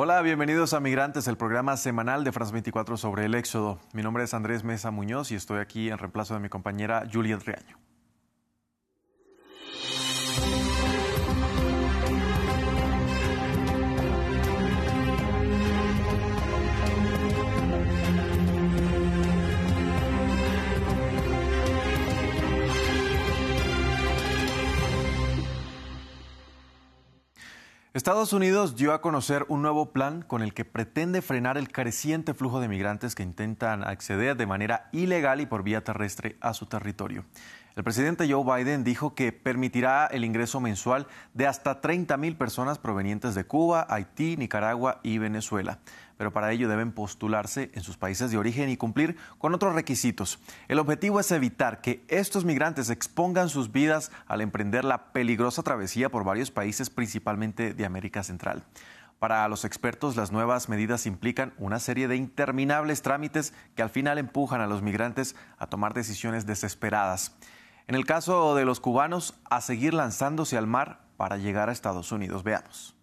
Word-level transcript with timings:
Hola, 0.00 0.22
bienvenidos 0.22 0.74
a 0.74 0.78
Migrantes, 0.78 1.26
el 1.26 1.36
programa 1.36 1.76
semanal 1.76 2.22
de 2.22 2.30
France 2.30 2.52
24 2.52 2.96
sobre 2.96 3.24
el 3.24 3.34
éxodo. 3.34 3.80
Mi 3.92 4.00
nombre 4.00 4.22
es 4.22 4.32
Andrés 4.32 4.62
Mesa 4.62 4.92
Muñoz 4.92 5.32
y 5.32 5.34
estoy 5.34 5.58
aquí 5.58 5.90
en 5.90 5.98
reemplazo 5.98 6.34
de 6.34 6.40
mi 6.40 6.48
compañera 6.48 7.02
Juliet 7.12 7.42
Riaño. 7.44 7.87
Estados 27.94 28.34
Unidos 28.34 28.76
dio 28.76 28.92
a 28.92 29.00
conocer 29.00 29.46
un 29.48 29.62
nuevo 29.62 29.92
plan 29.92 30.20
con 30.20 30.42
el 30.42 30.52
que 30.52 30.66
pretende 30.66 31.22
frenar 31.22 31.56
el 31.56 31.72
creciente 31.72 32.34
flujo 32.34 32.60
de 32.60 32.68
migrantes 32.68 33.14
que 33.14 33.22
intentan 33.22 33.82
acceder 33.82 34.36
de 34.36 34.46
manera 34.46 34.90
ilegal 34.92 35.40
y 35.40 35.46
por 35.46 35.62
vía 35.62 35.82
terrestre 35.82 36.36
a 36.42 36.52
su 36.52 36.66
territorio. 36.66 37.24
El 37.78 37.84
presidente 37.84 38.28
Joe 38.28 38.42
Biden 38.42 38.82
dijo 38.82 39.14
que 39.14 39.30
permitirá 39.30 40.08
el 40.08 40.24
ingreso 40.24 40.58
mensual 40.58 41.06
de 41.32 41.46
hasta 41.46 41.80
30 41.80 42.16
mil 42.16 42.36
personas 42.36 42.76
provenientes 42.76 43.36
de 43.36 43.44
Cuba, 43.44 43.86
Haití, 43.88 44.36
Nicaragua 44.36 44.98
y 45.04 45.18
Venezuela. 45.18 45.78
Pero 46.16 46.32
para 46.32 46.50
ello 46.50 46.68
deben 46.68 46.90
postularse 46.90 47.70
en 47.74 47.84
sus 47.84 47.96
países 47.96 48.32
de 48.32 48.36
origen 48.36 48.68
y 48.68 48.76
cumplir 48.76 49.16
con 49.38 49.54
otros 49.54 49.76
requisitos. 49.76 50.40
El 50.66 50.80
objetivo 50.80 51.20
es 51.20 51.30
evitar 51.30 51.80
que 51.80 52.04
estos 52.08 52.44
migrantes 52.44 52.90
expongan 52.90 53.48
sus 53.48 53.70
vidas 53.70 54.10
al 54.26 54.40
emprender 54.40 54.84
la 54.84 55.12
peligrosa 55.12 55.62
travesía 55.62 56.08
por 56.08 56.24
varios 56.24 56.50
países, 56.50 56.90
principalmente 56.90 57.74
de 57.74 57.86
América 57.86 58.24
Central. 58.24 58.64
Para 59.20 59.46
los 59.46 59.64
expertos, 59.64 60.16
las 60.16 60.32
nuevas 60.32 60.68
medidas 60.68 61.06
implican 61.06 61.54
una 61.58 61.78
serie 61.78 62.08
de 62.08 62.16
interminables 62.16 63.02
trámites 63.02 63.54
que 63.76 63.82
al 63.82 63.90
final 63.90 64.18
empujan 64.18 64.60
a 64.60 64.66
los 64.66 64.82
migrantes 64.82 65.36
a 65.58 65.68
tomar 65.68 65.94
decisiones 65.94 66.44
desesperadas. 66.44 67.36
En 67.88 67.94
el 67.94 68.04
caso 68.04 68.54
de 68.54 68.66
los 68.66 68.80
cubanos, 68.80 69.32
a 69.48 69.62
seguir 69.62 69.94
lanzándose 69.94 70.58
al 70.58 70.66
mar 70.66 71.00
para 71.16 71.38
llegar 71.38 71.70
a 71.70 71.72
Estados 71.72 72.12
Unidos. 72.12 72.42
Veamos. 72.42 72.94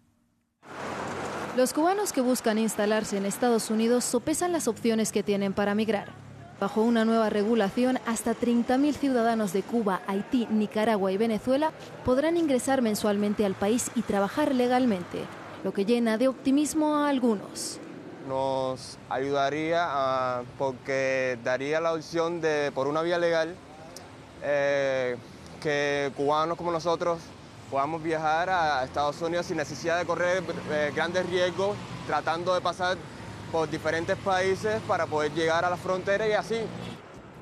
Los 1.56 1.72
cubanos 1.72 2.12
que 2.12 2.20
buscan 2.20 2.56
instalarse 2.56 3.16
en 3.16 3.26
Estados 3.26 3.68
Unidos 3.70 4.04
sopesan 4.04 4.52
las 4.52 4.68
opciones 4.68 5.10
que 5.10 5.24
tienen 5.24 5.54
para 5.54 5.74
migrar. 5.74 6.12
Bajo 6.60 6.82
una 6.82 7.04
nueva 7.04 7.30
regulación, 7.30 7.98
hasta 8.06 8.36
30.000 8.36 8.94
ciudadanos 8.94 9.52
de 9.52 9.64
Cuba, 9.64 10.02
Haití, 10.06 10.46
Nicaragua 10.50 11.10
y 11.10 11.16
Venezuela 11.16 11.72
podrán 12.04 12.36
ingresar 12.36 12.80
mensualmente 12.80 13.44
al 13.44 13.54
país 13.54 13.90
y 13.96 14.02
trabajar 14.02 14.54
legalmente, 14.54 15.24
lo 15.64 15.72
que 15.72 15.84
llena 15.84 16.16
de 16.16 16.28
optimismo 16.28 16.94
a 16.94 17.08
algunos. 17.08 17.80
Nos 18.28 18.98
ayudaría 19.10 20.44
porque 20.56 21.38
daría 21.42 21.80
la 21.80 21.92
opción 21.92 22.40
de, 22.40 22.70
por 22.72 22.86
una 22.86 23.02
vía 23.02 23.18
legal, 23.18 23.56
eh, 24.48 25.16
que 25.60 26.12
cubanos 26.16 26.56
como 26.56 26.70
nosotros 26.70 27.18
podamos 27.68 28.00
viajar 28.00 28.48
a 28.48 28.84
Estados 28.84 29.20
Unidos 29.20 29.46
sin 29.46 29.56
necesidad 29.56 29.98
de 29.98 30.06
correr 30.06 30.42
eh, 30.70 30.92
grandes 30.94 31.26
riesgos, 31.28 31.76
tratando 32.06 32.54
de 32.54 32.60
pasar 32.60 32.96
por 33.50 33.68
diferentes 33.68 34.16
países 34.18 34.80
para 34.86 35.06
poder 35.06 35.32
llegar 35.32 35.64
a 35.64 35.70
la 35.70 35.76
frontera 35.76 36.28
y 36.28 36.32
así. 36.32 36.60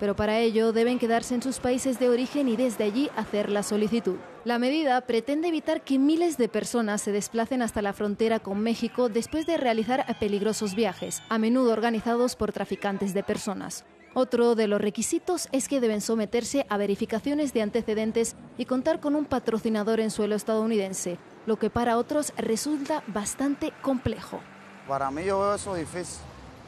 Pero 0.00 0.16
para 0.16 0.38
ello 0.38 0.72
deben 0.72 0.98
quedarse 0.98 1.34
en 1.34 1.42
sus 1.42 1.60
países 1.60 1.98
de 1.98 2.08
origen 2.08 2.48
y 2.48 2.56
desde 2.56 2.84
allí 2.84 3.10
hacer 3.16 3.50
la 3.50 3.62
solicitud. 3.62 4.16
La 4.44 4.58
medida 4.58 5.00
pretende 5.02 5.48
evitar 5.48 5.82
que 5.82 5.98
miles 5.98 6.36
de 6.36 6.48
personas 6.48 7.02
se 7.02 7.12
desplacen 7.12 7.62
hasta 7.62 7.80
la 7.80 7.92
frontera 7.92 8.40
con 8.40 8.60
México 8.60 9.08
después 9.08 9.46
de 9.46 9.56
realizar 9.56 10.04
peligrosos 10.18 10.74
viajes, 10.74 11.22
a 11.28 11.38
menudo 11.38 11.72
organizados 11.72 12.34
por 12.34 12.52
traficantes 12.52 13.14
de 13.14 13.22
personas. 13.22 13.84
Otro 14.16 14.54
de 14.54 14.68
los 14.68 14.80
requisitos 14.80 15.48
es 15.50 15.66
que 15.66 15.80
deben 15.80 16.00
someterse 16.00 16.66
a 16.68 16.76
verificaciones 16.76 17.52
de 17.52 17.62
antecedentes 17.62 18.36
y 18.56 18.64
contar 18.64 19.00
con 19.00 19.16
un 19.16 19.24
patrocinador 19.24 19.98
en 19.98 20.12
suelo 20.12 20.36
estadounidense, 20.36 21.18
lo 21.46 21.56
que 21.56 21.68
para 21.68 21.98
otros 21.98 22.32
resulta 22.36 23.02
bastante 23.08 23.72
complejo. 23.82 24.38
Para 24.86 25.10
mí 25.10 25.24
yo 25.24 25.40
veo 25.40 25.54
eso 25.56 25.74
difícil. 25.74 26.20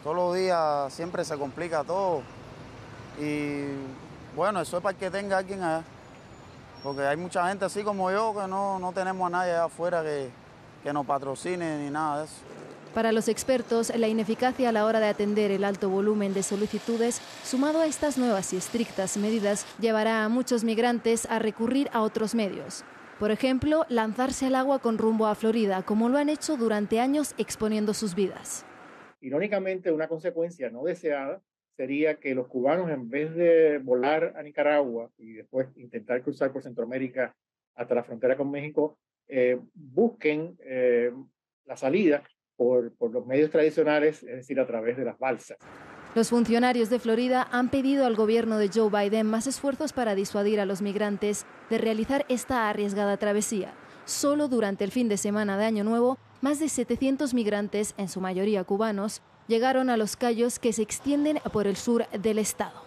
Todos 0.03 0.17
los 0.17 0.35
días 0.35 0.93
siempre 0.93 1.25
se 1.25 1.39
complica 1.39 1.85
todo. 1.85 2.23
Y 3.21 3.67
bueno, 4.35 4.61
eso 4.61 4.79
es 4.79 4.83
para 4.83 4.99
que 4.99 5.09
tenga 5.09 5.39
alguien 5.39 5.63
allá. 5.63 5.85
Porque 6.83 7.03
hay 7.03 7.17
mucha 7.17 7.49
gente 7.49 7.65
así 7.65 7.85
como 7.85 8.11
yo 8.11 8.35
que 8.35 8.49
no, 8.49 8.81
no 8.81 8.93
tenemos 8.93 9.25
a 9.25 9.31
nadie 9.31 9.53
allá 9.53 9.65
afuera 9.67 10.03
que, 10.03 10.31
que 10.83 10.93
nos 10.93 11.07
patrocine 11.07 11.79
ni 11.79 11.91
nada 11.91 12.19
de 12.19 12.25
eso. 12.25 12.35
Para 12.97 13.13
los 13.13 13.29
expertos, 13.29 13.95
la 13.95 14.09
ineficacia 14.09 14.71
a 14.71 14.73
la 14.73 14.87
hora 14.87 15.01
de 15.01 15.07
atender 15.09 15.51
el 15.51 15.65
alto 15.65 15.91
volumen 15.91 16.33
de 16.33 16.43
solicitudes, 16.43 17.21
sumado 17.45 17.83
a 17.83 17.87
estas 17.87 18.17
nuevas 18.17 18.55
y 18.55 18.57
estrictas 18.57 19.19
medidas, 19.19 19.67
llevará 19.79 20.25
a 20.25 20.31
muchos 20.31 20.65
migrantes 20.65 21.27
a 21.27 21.39
recurrir 21.39 21.91
a 21.93 22.01
otros 22.01 22.35
medios. 22.35 22.85
Por 23.19 23.33
ejemplo, 23.33 23.85
lanzarse 23.91 24.47
al 24.47 24.55
agua 24.55 24.79
con 24.79 24.97
rumbo 24.97 25.27
a 25.27 25.35
Florida, 25.35 25.83
como 25.83 26.09
lo 26.09 26.17
han 26.17 26.31
hecho 26.31 26.57
durante 26.57 26.99
años 26.99 27.35
exponiendo 27.37 27.93
sus 27.93 28.15
vidas. 28.15 28.65
Irónicamente, 29.21 29.93
una 29.93 30.09
consecuencia 30.09 30.71
no 30.71 30.83
deseada 30.83 31.43
sería 31.77 32.19
que 32.19 32.35
los 32.35 32.49
cubanos, 32.49 32.89
en 32.89 33.11
vez 33.11 33.35
de 33.35 33.77
volar 33.77 34.33
a 34.39 34.43
Nicaragua 34.43 35.11
y 35.19 35.35
después 35.35 35.69
intentar 35.77 36.23
cruzar 36.23 36.51
por 36.51 36.63
Centroamérica 36.63 37.37
hasta 37.75 37.95
la 37.95 38.05
frontera 38.05 38.39
con 38.39 38.51
México, 38.51 38.99
eh, 39.29 39.61
busquen 39.75 40.57
eh, 40.65 41.13
la 41.67 41.77
salida 41.77 42.23
por, 42.57 42.93
los 43.13 43.27
medios 43.27 43.51
tradicionales, 43.51 44.23
es 44.23 44.37
decir, 44.37 44.59
a 44.61 44.67
través 44.67 44.97
de 44.97 45.05
las 45.05 45.19
balsas. 45.19 45.59
Los 46.15 46.31
funcionarios 46.31 46.89
de 46.89 46.99
Florida 46.99 47.47
han 47.53 47.69
pedido 47.69 48.07
al 48.07 48.17
gobierno 48.17 48.59
de 48.59 48.71
Joe 48.73 48.91
Biden 48.91 49.27
más 49.27 49.47
esfuerzos 49.47 49.93
para 49.93 50.15
disuadir 50.15 50.61
a 50.61 50.67
los 50.67 50.81
migrantes 50.81 51.45
de 51.69 51.79
realizar 51.79 52.25
esta 52.29 52.71
arriesgada 52.71 53.17
travesía. 53.19 53.75
Solo 54.07 54.49
durante 54.49 54.85
el 54.85 54.93
fin 54.93 55.09
de 55.09 55.19
semana 55.19 55.59
de 55.59 55.67
Año 55.67 55.85
Nuevo, 55.85 56.19
más 56.41 56.59
de 56.59 56.69
700 56.69 57.35
migrantes, 57.35 57.95
en 57.99 58.09
su 58.09 58.21
mayoría 58.21 58.65
cubanos, 58.65 59.21
llegaron 59.47 59.91
a 59.91 59.97
los 59.97 60.17
callos 60.17 60.59
que 60.59 60.73
se 60.73 60.83
extienden 60.83 61.39
por 61.53 61.67
el 61.67 61.77
sur 61.77 62.09
del 62.11 62.39
estado. 62.39 62.87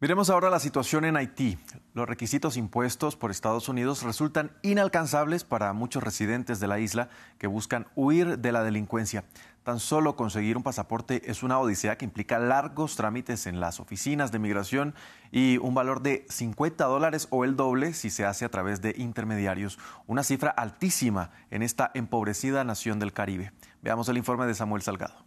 Miremos 0.00 0.28
ahora 0.28 0.50
la 0.50 0.58
situación 0.58 1.04
en 1.06 1.16
Haití. 1.16 1.56
Los 1.94 2.08
requisitos 2.08 2.56
impuestos 2.56 3.14
por 3.14 3.30
Estados 3.30 3.68
Unidos 3.68 4.02
resultan 4.02 4.50
inalcanzables 4.62 5.44
para 5.44 5.72
muchos 5.72 6.02
residentes 6.02 6.58
de 6.58 6.66
la 6.66 6.80
isla 6.80 7.08
que 7.38 7.46
buscan 7.46 7.86
huir 7.94 8.40
de 8.40 8.50
la 8.50 8.64
delincuencia. 8.64 9.22
Tan 9.62 9.78
solo 9.78 10.16
conseguir 10.16 10.56
un 10.56 10.64
pasaporte 10.64 11.30
es 11.30 11.44
una 11.44 11.60
odisea 11.60 11.96
que 11.96 12.04
implica 12.04 12.40
largos 12.40 12.96
trámites 12.96 13.46
en 13.46 13.60
las 13.60 13.78
oficinas 13.78 14.32
de 14.32 14.40
migración 14.40 14.96
y 15.30 15.58
un 15.58 15.74
valor 15.74 16.02
de 16.02 16.26
50 16.30 16.84
dólares 16.84 17.28
o 17.30 17.44
el 17.44 17.54
doble 17.54 17.94
si 17.94 18.10
se 18.10 18.24
hace 18.24 18.44
a 18.44 18.48
través 18.48 18.82
de 18.82 18.96
intermediarios. 18.98 19.78
Una 20.08 20.24
cifra 20.24 20.50
altísima 20.50 21.30
en 21.52 21.62
esta 21.62 21.92
empobrecida 21.94 22.64
nación 22.64 22.98
del 22.98 23.12
Caribe. 23.12 23.52
Veamos 23.82 24.08
el 24.08 24.16
informe 24.16 24.46
de 24.46 24.54
Samuel 24.54 24.82
Salgado. 24.82 25.24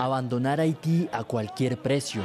Abandonar 0.00 0.58
Haití 0.58 1.08
a 1.12 1.22
cualquier 1.22 1.80
precio 1.80 2.22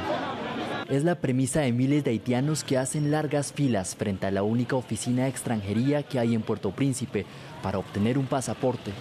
es 0.92 1.04
la 1.04 1.14
premisa 1.14 1.62
de 1.62 1.72
miles 1.72 2.04
de 2.04 2.10
haitianos 2.10 2.64
que 2.64 2.76
hacen 2.76 3.10
largas 3.10 3.50
filas 3.50 3.96
frente 3.96 4.26
a 4.26 4.30
la 4.30 4.42
única 4.42 4.76
oficina 4.76 5.22
de 5.22 5.30
extranjería 5.30 6.02
que 6.02 6.18
hay 6.18 6.34
en 6.34 6.42
Puerto 6.42 6.70
Príncipe 6.70 7.24
para 7.62 7.78
obtener 7.78 8.18
un 8.18 8.26
pasaporte. 8.26 8.92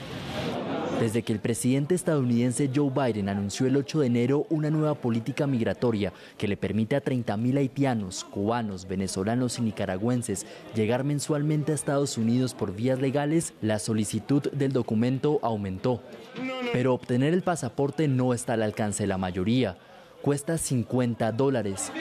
Desde 1.01 1.21
que 1.21 1.33
el 1.33 1.39
presidente 1.39 1.93
estadounidense 1.93 2.71
Joe 2.73 2.91
Biden 2.91 3.27
anunció 3.27 3.67
el 3.67 3.75
8 3.75 3.99
de 3.99 4.07
enero 4.07 4.45
una 4.49 4.69
nueva 4.69 4.95
política 4.95 5.47
migratoria 5.47 6.13
que 6.37 6.47
le 6.47 6.55
permite 6.55 6.95
a 6.95 7.03
30.000 7.03 7.57
haitianos, 7.57 8.23
cubanos, 8.23 8.87
venezolanos 8.87 9.59
y 9.59 9.63
nicaragüenses 9.63 10.45
llegar 10.73 11.03
mensualmente 11.03 11.73
a 11.73 11.75
Estados 11.75 12.17
Unidos 12.17 12.53
por 12.53 12.73
vías 12.73 13.01
legales, 13.01 13.53
la 13.61 13.79
solicitud 13.79 14.49
del 14.53 14.71
documento 14.71 15.39
aumentó. 15.41 16.01
Pero 16.71 16.93
obtener 16.93 17.33
el 17.33 17.41
pasaporte 17.41 18.07
no 18.07 18.33
está 18.33 18.53
al 18.53 18.63
alcance 18.63 19.03
de 19.03 19.07
la 19.07 19.17
mayoría 19.17 19.75
cuesta 20.21 20.57
50 20.57 21.31
dólares. 21.31 21.91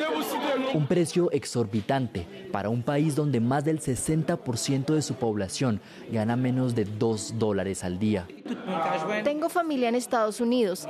Un 0.75 0.87
precio 0.87 1.31
exorbitante 1.33 2.27
para 2.53 2.69
un 2.69 2.83
país 2.83 3.17
donde 3.17 3.41
más 3.41 3.65
del 3.65 3.81
60% 3.81 4.95
de 4.95 5.03
su 5.03 5.15
población 5.15 5.81
gana 6.13 6.37
menos 6.37 6.75
de 6.75 6.85
2 6.85 7.39
dólares 7.39 7.83
al 7.83 7.99
día. 7.99 8.29
Tengo 9.25 9.49
familia 9.49 9.89
en 9.89 9.95
Estados 9.97 10.41
Unidos. 10.41 10.87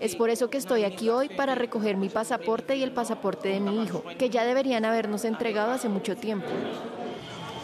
Es 0.00 0.14
por 0.14 0.30
eso 0.30 0.48
que 0.48 0.58
estoy 0.58 0.84
aquí 0.84 1.08
hoy 1.08 1.28
para 1.28 1.54
recoger 1.54 1.96
mi 1.96 2.08
pasaporte 2.08 2.76
y 2.76 2.82
el 2.82 2.92
pasaporte 2.92 3.48
de 3.48 3.60
mi 3.60 3.82
hijo, 3.82 4.04
que 4.18 4.30
ya 4.30 4.44
deberían 4.44 4.84
habernos 4.84 5.24
entregado 5.24 5.72
hace 5.72 5.88
mucho 5.88 6.16
tiempo. 6.16 6.46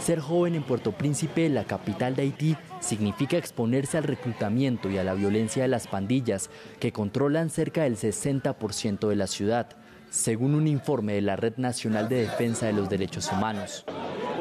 Ser 0.05 0.21
joven 0.21 0.55
en 0.55 0.62
Puerto 0.62 0.93
Príncipe, 0.93 1.49
la 1.49 1.65
capital 1.65 2.15
de 2.15 2.25
Haití, 2.25 2.59
significa 2.81 3.39
exponerse 3.39 3.97
al 3.97 4.05
reclutamiento 4.05 4.91
y 4.91 4.99
a 4.99 5.03
la 5.03 5.15
violencia 5.15 5.62
de 5.62 5.69
las 5.69 5.87
pandillas 5.87 6.51
que 6.79 6.93
controlan 6.93 7.49
cerca 7.49 7.85
del 7.85 7.97
60% 7.97 9.09
de 9.09 9.17
la 9.17 9.27
ciudad, 9.27 9.71
según 10.11 10.55
un 10.56 10.69
informe 10.69 11.15
de 11.15 11.23
la 11.23 11.37
Red 11.37 11.55
Nacional 11.56 12.11
de 12.11 12.17
Defensa 12.17 12.67
de 12.67 12.75
los 12.75 12.91
Derechos 12.91 13.33
Humanos. 13.33 13.87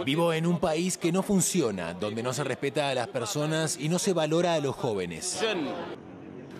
Vivo 0.06 0.34
en 0.34 0.48
un 0.48 0.60
país 0.60 0.98
que 0.98 1.14
no 1.14 1.24
funciona, 1.24 1.94
donde 1.94 2.24
no 2.24 2.34
se 2.34 2.44
respeta 2.44 2.90
a 2.90 2.94
las 2.94 3.08
personas 3.08 3.80
y 3.80 3.88
no 3.88 4.00
se 4.00 4.12
valora 4.12 4.56
a 4.56 4.60
los 4.60 4.76
jóvenes. 4.76 5.42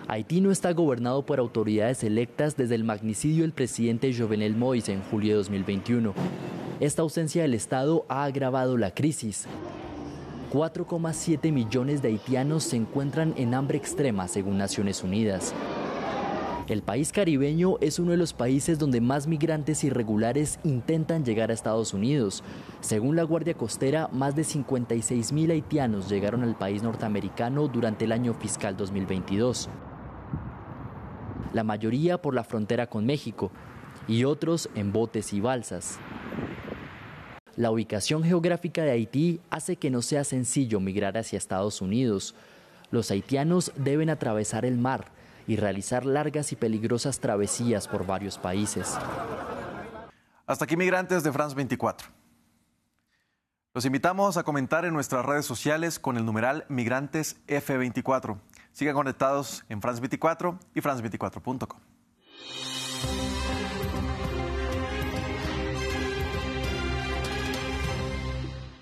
Haití 0.08 0.40
no 0.40 0.50
está 0.50 0.72
gobernado 0.72 1.26
por 1.26 1.40
autoridades 1.40 2.06
electas 2.06 2.56
desde 2.56 2.76
el 2.76 2.86
magnicidio 2.86 3.42
del 3.42 3.52
presidente 3.52 4.16
Jovenel 4.18 4.56
Moïse 4.56 4.94
en 4.94 5.04
julio 5.04 5.32
de 5.32 5.38
2021. 5.40 6.14
Esta 6.80 7.02
ausencia 7.02 7.44
del 7.44 7.54
Estado 7.54 8.06
ha 8.10 8.24
agravado 8.24 8.78
la 8.78 8.94
crisis. 8.94 9.46
4,7 10.52 11.52
millones 11.52 12.02
de 12.02 12.10
haitianos 12.10 12.64
se 12.64 12.76
encuentran 12.78 13.34
en 13.38 13.54
hambre 13.54 13.78
extrema, 13.78 14.28
según 14.28 14.58
Naciones 14.58 15.04
Unidas. 15.04 15.54
El 16.68 16.82
país 16.82 17.12
caribeño 17.12 17.78
es 17.82 18.00
uno 18.00 18.12
de 18.12 18.18
los 18.18 18.34
países 18.34 18.80
donde 18.80 19.02
más 19.02 19.28
migrantes 19.28 19.84
irregulares 19.84 20.60
intentan 20.64 21.26
llegar 21.26 21.50
a 21.52 21.54
Estados 21.54 21.94
Unidos. 21.94 22.44
Según 22.82 23.16
la 23.16 23.24
Guardia 23.24 23.54
Costera, 23.54 24.10
más 24.12 24.36
de 24.36 24.44
56 24.44 25.34
mil 25.34 25.52
haitianos 25.52 26.10
llegaron 26.10 26.44
al 26.44 26.56
país 26.56 26.84
norteamericano 26.84 27.68
durante 27.68 28.06
el 28.06 28.12
año 28.12 28.34
fiscal 28.34 28.78
2022 28.78 29.70
la 31.54 31.64
mayoría 31.64 32.22
por 32.22 32.34
la 32.34 32.44
frontera 32.44 32.88
con 32.88 33.06
México 33.06 33.52
y 34.08 34.26
otros 34.26 34.70
en 34.76 34.92
botes 34.92 35.32
y 35.34 35.40
balsas. 35.40 36.00
La 37.56 37.70
ubicación 37.70 38.24
geográfica 38.24 38.84
de 38.84 38.92
Haití 38.92 39.40
hace 39.52 39.76
que 39.76 39.92
no 39.92 40.02
sea 40.02 40.24
sencillo 40.24 40.80
migrar 40.80 41.18
hacia 41.18 41.38
Estados 41.38 41.82
Unidos. 41.82 42.34
Los 42.90 43.12
haitianos 43.12 43.72
deben 43.76 44.10
atravesar 44.10 44.66
el 44.66 44.78
mar 44.78 45.12
y 45.46 45.56
realizar 45.56 46.06
largas 46.06 46.52
y 46.52 46.56
peligrosas 46.56 47.20
travesías 47.20 47.88
por 47.88 48.08
varios 48.08 48.40
países. 48.40 48.98
Hasta 50.48 50.66
aquí 50.66 50.76
migrantes 50.76 51.24
de 51.24 51.32
France 51.32 51.56
24. 51.56 52.08
Los 53.76 53.86
invitamos 53.86 54.38
a 54.38 54.44
comentar 54.44 54.86
en 54.86 54.94
nuestras 54.94 55.26
redes 55.26 55.46
sociales 55.46 56.00
con 56.00 56.18
el 56.18 56.26
numeral 56.26 56.66
Migrantes 56.70 57.38
F24. 57.48 58.38
Sigan 58.72 58.96
conectados 58.96 59.64
en 59.70 59.82
France24 59.82 60.58
y 60.74 60.82
France24.com. 60.82 61.93